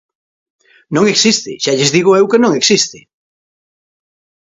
Non 0.95 1.05
existe, 1.13 1.51
xa 1.63 1.71
lles 1.77 1.93
digo 1.95 2.11
eu 2.19 2.25
que 2.31 2.41
non 2.43 2.51
existe. 2.61 2.99